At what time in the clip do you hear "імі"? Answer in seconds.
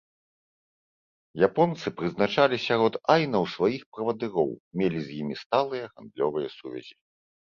5.21-5.35